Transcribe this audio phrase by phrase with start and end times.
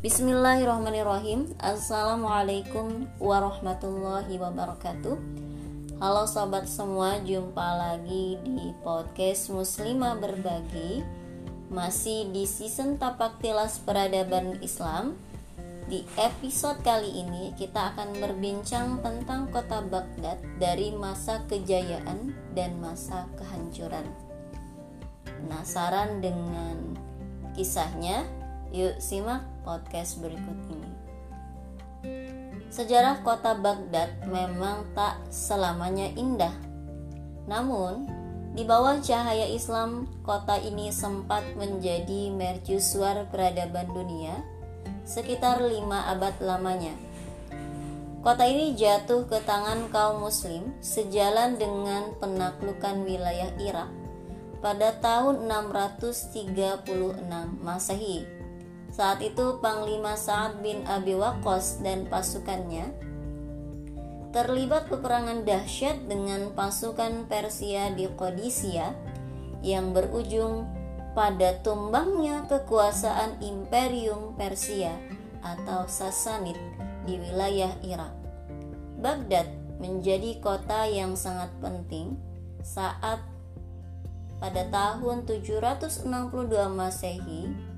[0.00, 1.52] Bismillahirrahmanirrahim.
[1.60, 5.20] Assalamualaikum warahmatullahi wabarakatuh.
[6.00, 11.04] Halo sobat semua, jumpa lagi di podcast Muslimah Berbagi.
[11.68, 15.20] Masih di season Tapak Tilas Peradaban Islam.
[15.84, 23.28] Di episode kali ini kita akan berbincang tentang kota Baghdad Dari masa kejayaan dan masa
[23.36, 24.08] kehancuran.
[25.28, 26.96] Penasaran dengan
[27.52, 28.39] kisahnya?
[28.70, 30.90] Yuk simak podcast berikut ini.
[32.70, 36.54] Sejarah kota Baghdad memang tak selamanya indah.
[37.50, 38.06] Namun,
[38.54, 44.38] di bawah cahaya Islam, kota ini sempat menjadi mercusuar peradaban dunia
[45.02, 46.94] sekitar lima abad lamanya.
[48.22, 53.90] Kota ini jatuh ke tangan kaum muslim sejalan dengan penaklukan wilayah Irak
[54.62, 56.86] pada tahun 636
[57.64, 58.39] Masehi
[58.90, 62.90] saat itu Panglima Sa'ad bin Abi Waqqas dan pasukannya
[64.30, 68.94] terlibat peperangan dahsyat dengan pasukan Persia di Qadisiyah
[69.66, 70.66] yang berujung
[71.14, 74.94] pada tumbangnya kekuasaan Imperium Persia
[75.42, 76.58] atau Sasanid
[77.02, 78.14] di wilayah Irak.
[79.02, 79.50] Baghdad
[79.82, 82.14] menjadi kota yang sangat penting
[82.62, 83.18] saat
[84.38, 86.06] pada tahun 762
[86.70, 87.69] Masehi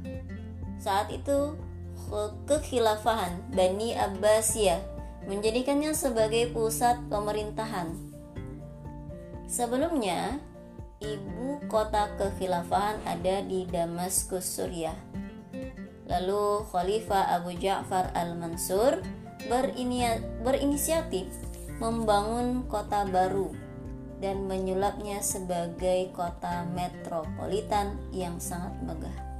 [0.82, 1.54] saat itu
[2.50, 4.82] kekhilafahan Bani Abbasiyah
[5.30, 7.94] menjadikannya sebagai pusat pemerintahan.
[9.46, 10.42] Sebelumnya,
[10.98, 14.98] ibu kota kekhilafahan ada di Damaskus, Suriah.
[16.10, 18.98] Lalu Khalifah Abu Ja'far al-Mansur
[20.42, 21.30] berinisiatif
[21.78, 23.54] membangun kota baru
[24.18, 29.31] dan menyulapnya sebagai kota metropolitan yang sangat megah.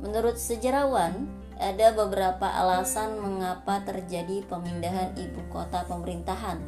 [0.00, 6.60] Menurut sejarawan, ada beberapa alasan mengapa terjadi pemindahan ibu kota pemerintahan.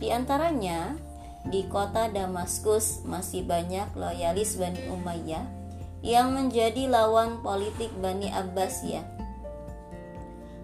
[0.00, 0.96] Di antaranya,
[1.44, 5.44] di kota Damaskus masih banyak loyalis Bani Umayyah
[6.00, 9.04] yang menjadi lawan politik Bani Abbasiyah.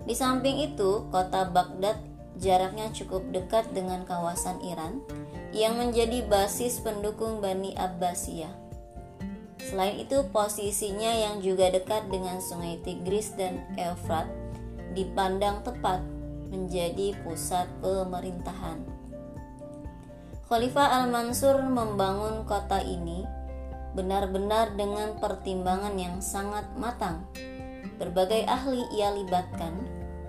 [0.09, 2.01] Di samping itu, kota Baghdad
[2.41, 5.05] jaraknya cukup dekat dengan kawasan Iran
[5.53, 8.60] yang menjadi basis pendukung Bani Abbasiyah.
[9.69, 14.31] Selain itu, posisinya yang juga dekat dengan sungai Tigris dan Efrat
[14.97, 16.01] dipandang tepat
[16.51, 18.83] menjadi pusat pemerintahan.
[20.51, 23.23] Khalifah Al-Mansur membangun kota ini
[23.95, 27.23] benar-benar dengan pertimbangan yang sangat matang.
[28.03, 29.75] Berbagai ahli ia libatkan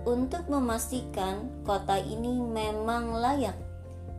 [0.06, 3.58] untuk memastikan kota ini memang layak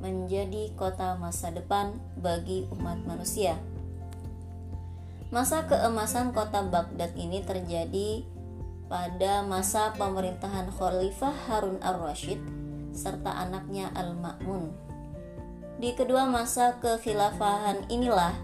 [0.04, 3.56] menjadi kota masa depan bagi umat manusia.
[5.34, 8.22] Masa keemasan kota Baghdad ini terjadi
[8.86, 12.38] pada masa pemerintahan Khalifah Harun ar-Rasyid
[12.94, 14.70] serta anaknya Al-Ma'mun.
[15.82, 18.38] Di kedua masa kekhilafahan inilah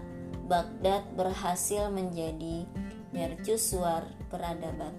[0.50, 2.66] Baghdad berhasil menjadi
[3.14, 4.90] mercusuar peradaban.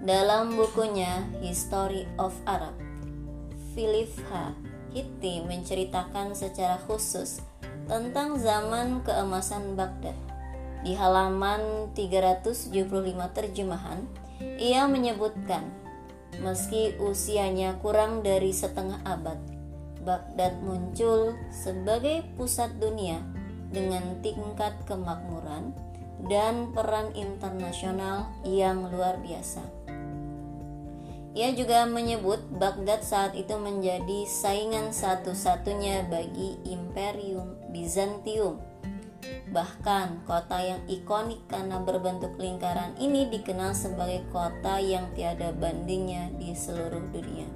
[0.00, 2.72] Dalam bukunya History of Arab,
[3.76, 4.56] Philip H.
[4.96, 7.44] Hitti menceritakan secara khusus
[7.84, 10.29] tentang zaman keemasan Baghdad
[10.80, 12.72] di halaman 375
[13.36, 14.00] terjemahan,
[14.56, 15.68] ia menyebutkan,
[16.40, 19.36] meski usianya kurang dari setengah abad,
[20.00, 23.20] Baghdad muncul sebagai pusat dunia
[23.68, 25.76] dengan tingkat kemakmuran
[26.32, 29.60] dan peran internasional yang luar biasa.
[31.30, 38.58] Ia juga menyebut Baghdad saat itu menjadi saingan satu-satunya bagi Imperium Bizantium
[39.50, 46.54] Bahkan kota yang ikonik karena berbentuk lingkaran ini dikenal sebagai kota yang tiada bandingnya di
[46.54, 47.48] seluruh dunia.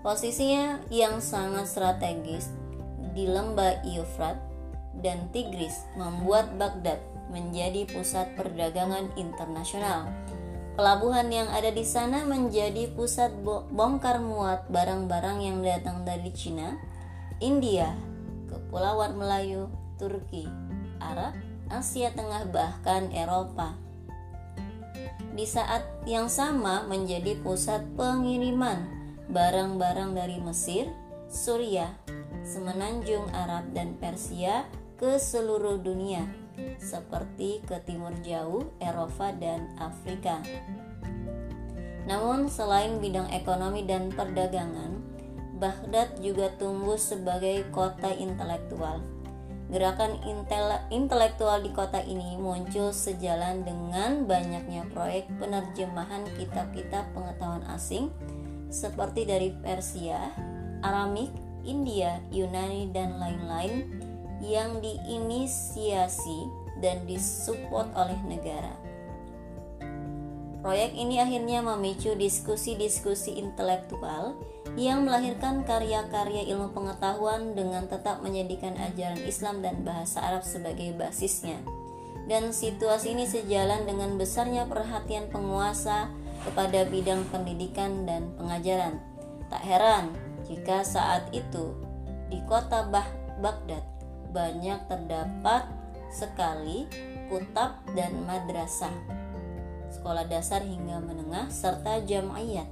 [0.00, 2.48] Posisinya yang sangat strategis
[3.12, 4.40] di lembah Euphrat
[5.04, 6.98] dan Tigris membuat Baghdad
[7.30, 10.10] menjadi pusat perdagangan internasional.
[10.74, 13.30] Pelabuhan yang ada di sana menjadi pusat
[13.70, 16.80] bongkar muat barang-barang yang datang dari Cina,
[17.38, 17.92] India,
[18.48, 19.68] Kepulauan Melayu,
[20.00, 20.48] Turki,
[20.96, 21.36] Arab,
[21.68, 23.76] Asia Tengah bahkan Eropa.
[25.36, 28.88] Di saat yang sama menjadi pusat pengiriman
[29.28, 30.88] barang-barang dari Mesir,
[31.28, 31.92] Suriah,
[32.40, 34.64] Semenanjung Arab dan Persia
[34.96, 36.24] ke seluruh dunia
[36.80, 40.40] seperti ke timur jauh, Eropa dan Afrika.
[42.08, 44.98] Namun selain bidang ekonomi dan perdagangan,
[45.60, 49.04] Baghdad juga tumbuh sebagai kota intelektual
[49.70, 50.18] Gerakan
[50.90, 58.10] intelektual di kota ini muncul sejalan dengan banyaknya proyek penerjemahan kitab-kitab pengetahuan asing
[58.66, 60.34] seperti dari Persia,
[60.82, 61.30] Aramik,
[61.62, 63.86] India, Yunani, dan lain-lain
[64.42, 66.50] yang diinisiasi
[66.82, 68.89] dan disupport oleh negara.
[70.60, 74.36] Proyek ini akhirnya memicu diskusi-diskusi intelektual
[74.76, 81.56] yang melahirkan karya-karya ilmu pengetahuan dengan tetap menjadikan ajaran Islam dan bahasa Arab sebagai basisnya.
[82.28, 86.12] Dan situasi ini sejalan dengan besarnya perhatian penguasa
[86.44, 89.00] kepada bidang pendidikan dan pengajaran.
[89.48, 90.12] Tak heran
[90.46, 91.74] jika saat itu
[92.30, 93.08] di kota bah
[93.40, 93.82] Baghdad
[94.30, 95.64] banyak terdapat
[96.12, 96.84] sekali
[97.32, 98.92] kutab dan madrasah,
[99.90, 102.66] sekolah dasar hingga menengah serta jam'iyat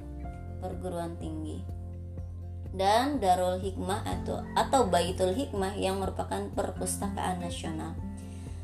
[0.62, 1.78] perguruan tinggi
[2.74, 7.96] dan Darul Hikmah atau atau Baitul Hikmah yang merupakan perpustakaan nasional.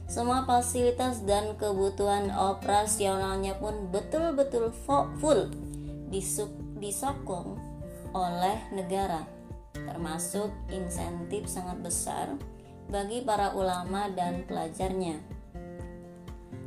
[0.05, 4.69] Semua fasilitas dan kebutuhan operasionalnya pun betul-betul
[5.17, 5.49] full
[6.77, 7.57] disokong
[8.13, 9.25] oleh negara,
[9.73, 12.37] termasuk insentif sangat besar
[12.93, 15.25] bagi para ulama dan pelajarnya.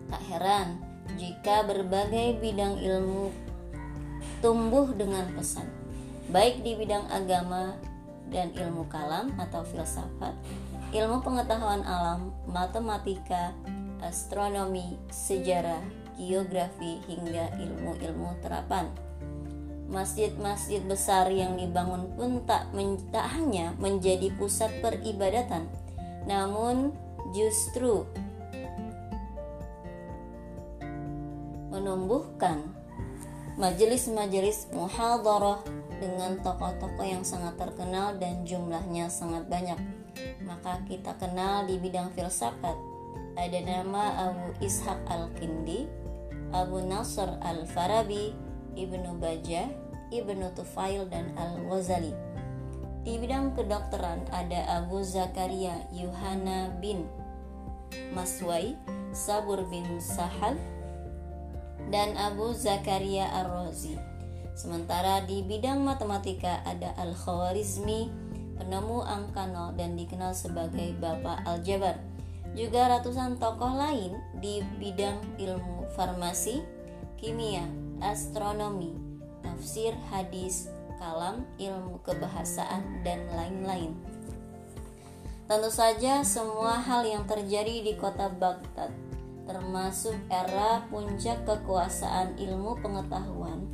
[0.10, 3.32] Tak heran jika berbagai bidang ilmu
[4.44, 5.78] tumbuh dengan pesat
[6.28, 7.80] baik di bidang agama
[8.28, 10.36] dan ilmu kalam atau filsafat,
[10.92, 13.56] ilmu pengetahuan alam, matematika,
[14.04, 15.80] astronomi, sejarah,
[16.20, 18.92] geografi, hingga ilmu-ilmu terapan.
[19.88, 25.72] Masjid-masjid besar yang dibangun pun tak, men tak hanya menjadi pusat peribadatan,
[26.28, 26.92] namun
[27.32, 28.04] justru
[31.78, 32.74] menumbuhkan
[33.62, 35.62] majelis-majelis muhadarah
[36.02, 39.78] dengan tokoh-tokoh yang sangat terkenal dan jumlahnya sangat banyak.
[40.46, 42.78] Maka kita kenal di bidang filsafat
[43.38, 45.86] ada nama Abu Ishaq Al-Kindi,
[46.54, 48.34] Abu Nasr Al-Farabi,
[48.74, 49.70] Ibnu Bajah,
[50.10, 52.14] Ibnu Tufail dan Al-Ghazali.
[53.06, 57.08] Di bidang kedokteran ada Abu Zakaria Yuhana bin
[58.12, 58.76] Maswai,
[59.16, 60.60] Sabur bin Sahal,
[61.88, 63.96] dan Abu Zakaria Ar-Razi.
[64.58, 68.10] Sementara di bidang matematika ada Al-Khwarizmi,
[68.58, 72.02] penemu angka nol dan dikenal sebagai Bapak Aljabar.
[72.58, 76.66] Juga ratusan tokoh lain di bidang ilmu farmasi,
[77.22, 77.70] kimia,
[78.02, 78.98] astronomi,
[79.46, 83.94] tafsir, hadis, kalam, ilmu kebahasaan, dan lain-lain.
[85.46, 89.07] Tentu saja semua hal yang terjadi di kota Baghdad
[89.48, 93.66] termasuk era puncak kekuasaan ilmu pengetahuan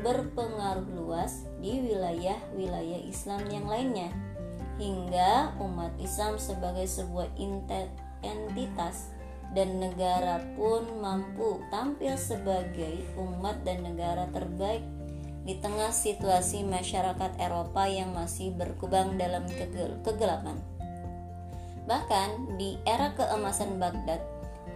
[0.00, 4.10] berpengaruh luas di wilayah-wilayah Islam yang lainnya
[4.76, 7.32] hingga umat Islam sebagai sebuah
[8.22, 9.10] entitas
[9.56, 14.84] dan negara pun mampu tampil sebagai umat dan negara terbaik
[15.46, 19.46] di tengah situasi masyarakat Eropa yang masih berkubang dalam
[20.02, 20.58] kegelapan.
[21.86, 24.18] Bahkan di era keemasan Baghdad,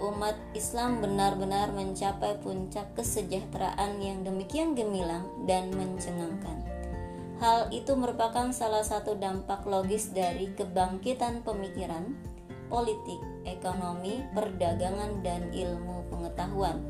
[0.01, 6.65] umat Islam benar-benar mencapai puncak kesejahteraan yang demikian gemilang dan mencengangkan.
[7.41, 12.13] Hal itu merupakan salah satu dampak logis dari kebangkitan pemikiran,
[12.69, 16.81] politik, ekonomi, perdagangan, dan ilmu pengetahuan.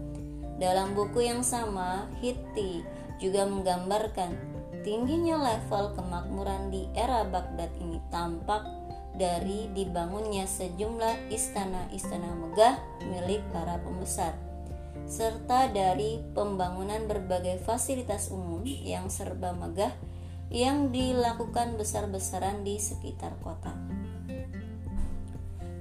[0.58, 2.82] Dalam buku yang sama, Hitti
[3.23, 4.34] juga menggambarkan
[4.82, 8.79] tingginya level kemakmuran di era Baghdad ini tampak
[9.20, 14.32] dari dibangunnya sejumlah istana-istana megah milik para pembesar
[15.04, 19.92] serta dari pembangunan berbagai fasilitas umum yang serba megah
[20.48, 23.74] yang dilakukan besar-besaran di sekitar kota.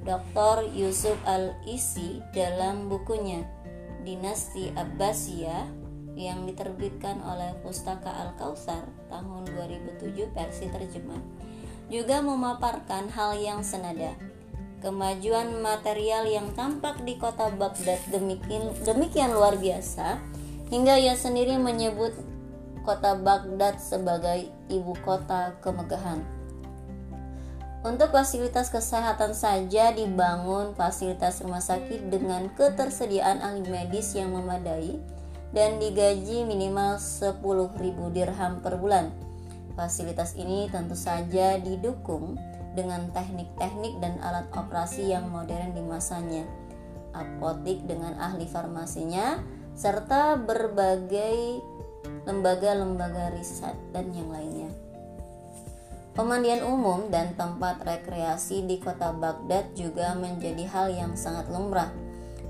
[0.05, 0.73] Dr.
[0.73, 3.45] Yusuf Al-Isi dalam bukunya
[4.01, 5.69] Dinasti Abbasiyah
[6.17, 11.48] yang diterbitkan oleh Pustaka Al-Kausar tahun 2007 versi terjemah
[11.89, 14.13] juga memaparkan hal yang senada.
[14.79, 20.21] Kemajuan material yang tampak di kota Baghdad demikian, demikian luar biasa
[20.71, 22.15] hingga ia sendiri menyebut
[22.87, 26.23] kota Baghdad sebagai ibu kota kemegahan.
[27.79, 34.99] Untuk fasilitas kesehatan saja dibangun fasilitas rumah sakit dengan ketersediaan ahli medis yang memadai
[35.55, 37.39] dan digaji minimal 10.000
[38.11, 39.28] dirham per bulan
[39.79, 42.35] Fasilitas ini tentu saja didukung
[42.75, 46.43] dengan teknik-teknik dan alat operasi yang modern di masanya,
[47.15, 49.39] apotik dengan ahli farmasinya,
[49.79, 51.63] serta berbagai
[52.27, 54.67] lembaga-lembaga riset dan yang lainnya.
[56.11, 61.87] Pemandian umum dan tempat rekreasi di kota Baghdad juga menjadi hal yang sangat lumrah.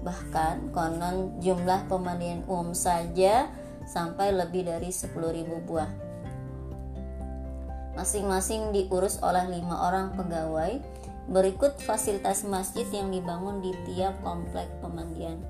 [0.01, 3.53] Bahkan konon jumlah pemandian umum saja
[3.85, 5.13] sampai lebih dari 10.000
[5.69, 6.08] buah.
[7.99, 10.79] Masing-masing diurus oleh lima orang pegawai.
[11.27, 15.43] Berikut fasilitas masjid yang dibangun di tiap komplek pemandian.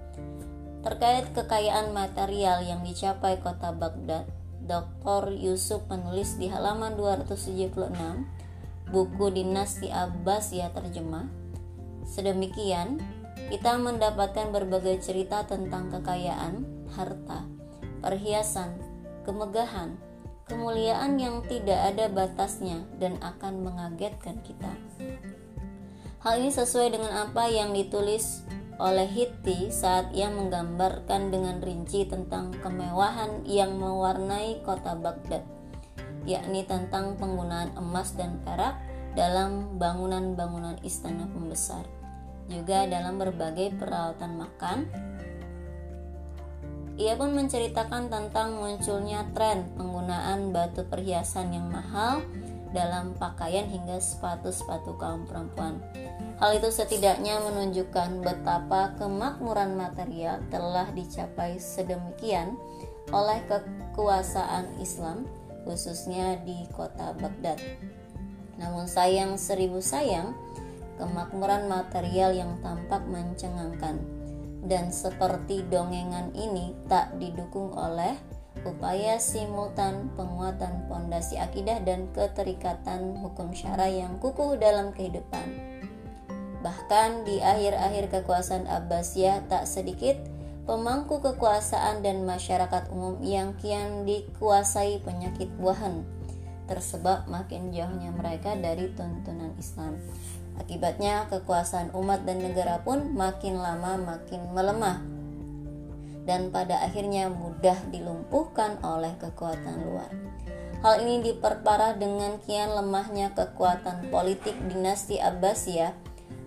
[0.82, 4.26] Terkait kekayaan material yang dicapai kota Baghdad,
[4.66, 5.30] Dr.
[5.30, 7.70] Yusuf menulis di halaman 276
[8.90, 11.30] buku Dinasti Abbas ya terjemah.
[12.10, 12.98] Sedemikian,
[13.54, 16.66] kita mendapatkan berbagai cerita tentang kekayaan,
[16.98, 17.46] harta,
[18.02, 18.74] perhiasan,
[19.22, 20.09] kemegahan,
[20.50, 24.74] kemuliaan yang tidak ada batasnya dan akan mengagetkan kita.
[26.20, 28.44] Hal ini sesuai dengan apa yang ditulis
[28.80, 35.44] oleh Hitti saat ia menggambarkan dengan rinci tentang kemewahan yang mewarnai kota Baghdad,
[36.24, 38.80] yakni tentang penggunaan emas dan perak
[39.20, 41.84] dalam bangunan-bangunan istana pembesar,
[42.48, 44.78] juga dalam berbagai peralatan makan.
[47.00, 52.20] Ia pun menceritakan tentang munculnya tren penggunaan batu perhiasan yang mahal
[52.76, 55.80] dalam pakaian hingga sepatu-sepatu kaum perempuan.
[56.44, 62.60] Hal itu setidaknya menunjukkan betapa kemakmuran material telah dicapai sedemikian
[63.16, 65.24] oleh kekuasaan Islam,
[65.64, 67.64] khususnya di kota Baghdad.
[68.60, 70.36] Namun sayang seribu sayang,
[71.00, 74.19] kemakmuran material yang tampak mencengangkan
[74.66, 78.18] dan seperti dongengan ini tak didukung oleh
[78.68, 85.48] upaya simultan penguatan pondasi akidah dan keterikatan hukum syara yang kukuh dalam kehidupan.
[86.60, 90.20] Bahkan di akhir-akhir kekuasaan Abbasiyah tak sedikit
[90.68, 96.04] pemangku kekuasaan dan masyarakat umum yang kian dikuasai penyakit buahan
[96.70, 99.98] tersebab makin jauhnya mereka dari tuntunan Islam.
[100.60, 105.20] Akibatnya kekuasaan umat dan negara pun makin lama makin melemah
[106.30, 110.14] dan pada akhirnya mudah dilumpuhkan oleh kekuatan luar.
[110.86, 115.92] Hal ini diperparah dengan kian lemahnya kekuatan politik dinasti Abbasiyah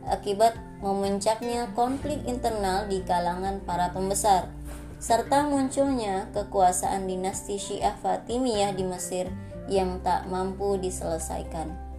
[0.06, 4.48] akibat memuncaknya konflik internal di kalangan para pembesar
[5.02, 9.26] serta munculnya kekuasaan dinasti Syiah Fatimiyah di Mesir
[9.66, 11.91] yang tak mampu diselesaikan.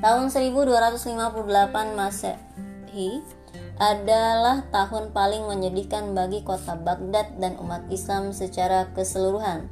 [0.00, 3.20] Tahun 1258 Masehi
[3.76, 9.68] adalah tahun paling menyedihkan bagi kota Baghdad dan umat Islam secara keseluruhan.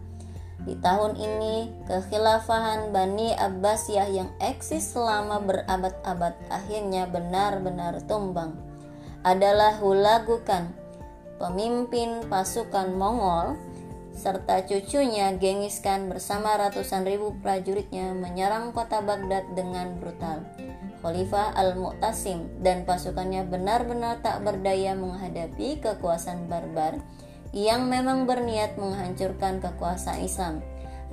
[0.61, 8.53] Di tahun ini, kekhilafahan Bani Abbasiyah yang eksis selama berabad-abad akhirnya benar-benar tumbang.
[9.25, 10.69] Adalah Hulagukan,
[11.41, 13.57] pemimpin pasukan Mongol,
[14.14, 20.45] serta cucunya Genghis Khan bersama ratusan ribu prajuritnya menyerang kota Baghdad dengan brutal.
[21.00, 27.00] Khalifah Al-Mu'tasim dan pasukannya benar-benar tak berdaya menghadapi kekuasaan barbar
[27.57, 30.55] yang memang berniat menghancurkan kekuasaan Islam.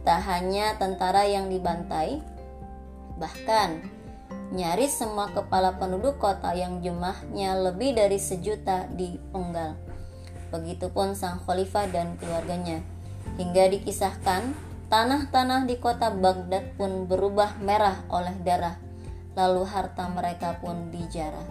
[0.03, 2.19] Tak hanya tentara yang dibantai,
[3.15, 3.79] bahkan
[4.51, 9.86] nyaris semua kepala penduduk kota yang jumlahnya lebih dari sejuta dipenggal.
[10.49, 12.79] Begitupun sang khalifah dan keluarganya.
[13.35, 14.55] Hingga dikisahkan,
[14.87, 18.87] tanah-tanah di kota Baghdad pun berubah merah oleh darah
[19.37, 21.45] lalu harta mereka pun dijarah.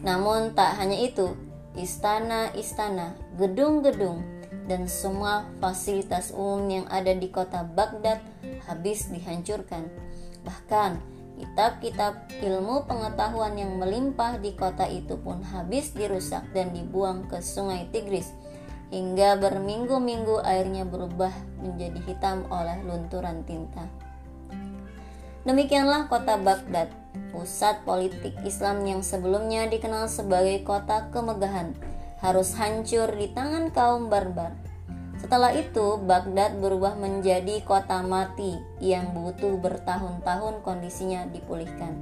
[0.00, 1.36] Namun tak hanya itu,
[1.76, 4.24] istana-istana, gedung-gedung,
[4.66, 8.18] dan semua fasilitas umum yang ada di kota Baghdad
[8.66, 9.86] habis dihancurkan.
[10.42, 17.44] Bahkan kitab-kitab ilmu pengetahuan yang melimpah di kota itu pun habis dirusak dan dibuang ke
[17.44, 18.32] sungai Tigris
[18.88, 23.84] hingga berminggu-minggu airnya berubah menjadi hitam oleh lunturan tinta.
[25.46, 26.90] Demikianlah kota Baghdad,
[27.30, 31.70] pusat politik Islam yang sebelumnya dikenal sebagai kota kemegahan,
[32.18, 34.65] harus hancur di tangan kaum barbar.
[35.26, 41.98] Setelah itu, Baghdad berubah menjadi kota mati yang butuh bertahun-tahun kondisinya dipulihkan.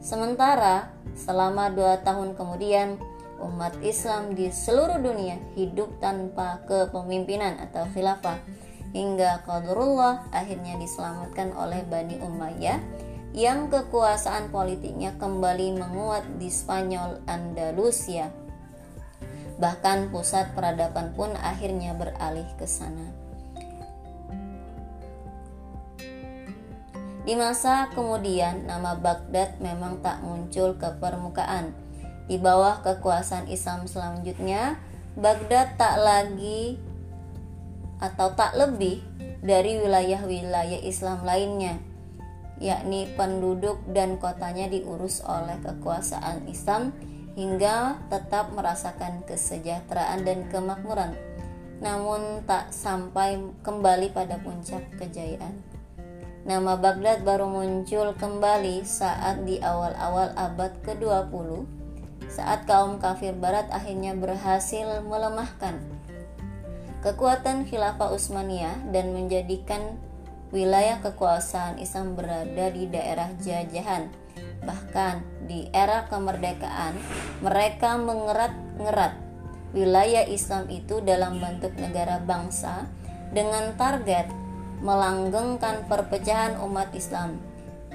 [0.00, 2.96] Sementara, selama dua tahun kemudian,
[3.44, 8.40] umat Islam di seluruh dunia hidup tanpa kepemimpinan atau khilafah
[8.96, 12.80] hingga Qadrullah akhirnya diselamatkan oleh Bani Umayyah
[13.36, 18.47] yang kekuasaan politiknya kembali menguat di Spanyol Andalusia.
[19.58, 23.28] Bahkan pusat peradaban pun akhirnya beralih ke sana.
[27.28, 31.76] Di masa kemudian, nama Baghdad memang tak muncul ke permukaan.
[32.24, 34.80] Di bawah kekuasaan Islam selanjutnya,
[35.12, 36.80] Baghdad tak lagi
[38.00, 39.04] atau tak lebih
[39.44, 41.76] dari wilayah-wilayah Islam lainnya,
[42.64, 46.96] yakni penduduk dan kotanya diurus oleh kekuasaan Islam
[47.38, 51.14] hingga tetap merasakan kesejahteraan dan kemakmuran,
[51.78, 55.62] namun tak sampai kembali pada puncak kejayaan.
[56.42, 61.78] Nama Baghdad baru muncul kembali saat di awal-awal abad ke-20
[62.26, 65.78] saat kaum kafir barat akhirnya berhasil melemahkan
[67.06, 69.96] kekuatan khilafah Utsmaniyah dan menjadikan
[70.50, 74.10] wilayah kekuasaan Islam berada di daerah jajahan.
[74.68, 76.92] Bahkan di era kemerdekaan,
[77.40, 79.16] mereka mengerat-ngerat
[79.72, 82.84] wilayah Islam itu dalam bentuk negara bangsa
[83.32, 84.28] dengan target
[84.84, 87.40] melanggengkan perpecahan umat Islam.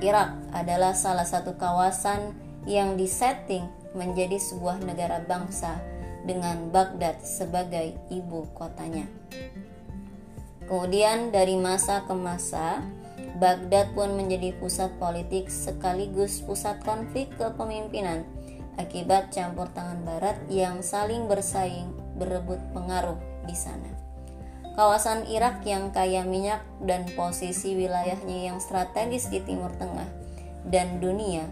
[0.02, 2.34] Irak adalah salah satu kawasan
[2.66, 5.78] yang disetting menjadi sebuah negara bangsa
[6.26, 9.06] dengan Baghdad sebagai ibu kotanya.
[10.66, 12.82] Kemudian dari masa ke masa,
[13.34, 18.22] Baghdad pun menjadi pusat politik sekaligus pusat konflik kepemimpinan
[18.78, 23.18] akibat campur tangan barat yang saling bersaing berebut pengaruh
[23.50, 23.90] di sana.
[24.74, 30.10] Kawasan Irak yang kaya minyak dan posisi wilayahnya yang strategis di Timur Tengah
[30.66, 31.46] dan dunia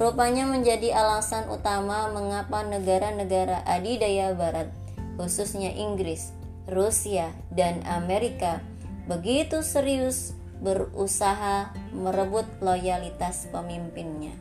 [0.00, 4.72] rupanya menjadi alasan utama mengapa negara-negara adidaya barat,
[5.20, 6.32] khususnya Inggris,
[6.64, 8.64] Rusia, dan Amerika,
[9.04, 14.32] begitu serius berusaha merebut loyalitas pemimpinnya.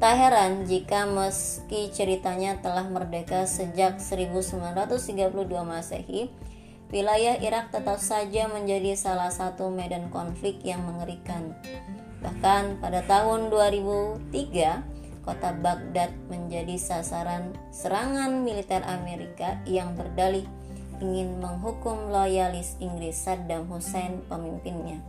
[0.00, 5.30] Tak heran jika meski ceritanya telah merdeka sejak 1932
[5.64, 6.28] Masehi,
[6.90, 11.54] wilayah Irak tetap saja menjadi salah satu medan konflik yang mengerikan.
[12.20, 20.44] Bahkan pada tahun 2003, kota Baghdad menjadi sasaran serangan militer Amerika yang berdalih
[21.00, 25.00] ingin menghukum loyalis Inggris Saddam Hussein pemimpinnya.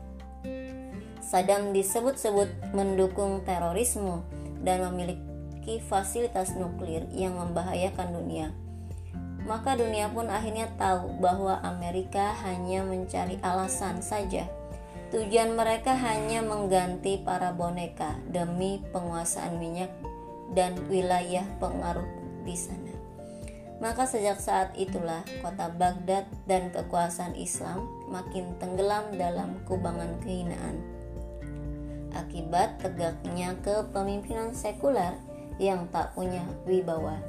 [1.19, 4.21] Saddam disebut-sebut mendukung terorisme
[4.61, 8.47] dan memiliki fasilitas nuklir yang membahayakan dunia.
[9.45, 14.49] Maka dunia pun akhirnya tahu bahwa Amerika hanya mencari alasan saja
[15.13, 19.87] Tujuan mereka hanya mengganti para boneka demi penguasaan minyak
[20.51, 22.03] dan wilayah pengaruh
[22.41, 23.04] di sana.
[23.83, 30.79] Maka sejak saat itulah kota Baghdad dan kekuasaan Islam makin tenggelam dalam kubangan kehinaan.
[32.15, 35.19] Akibat tegaknya kepemimpinan sekuler
[35.59, 37.19] yang tak punya wibawa.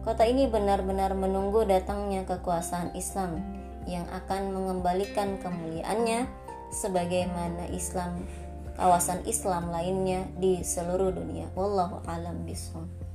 [0.00, 3.42] Kota ini benar-benar menunggu datangnya kekuasaan Islam
[3.84, 6.24] yang akan mengembalikan kemuliaannya
[6.72, 8.24] sebagaimana Islam
[8.76, 11.48] kawasan Islam lainnya di seluruh dunia.
[11.56, 13.05] Wallahu alam bishawab.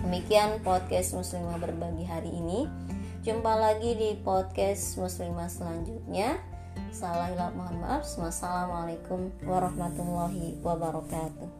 [0.00, 2.64] Demikian podcast Muslimah berbagi hari ini.
[3.20, 6.40] Jumpa lagi di podcast Muslimah selanjutnya.
[6.88, 8.08] Salah mohon maaf.
[8.16, 11.50] Wassalamualaikum warahmatullahi wabarakatuh.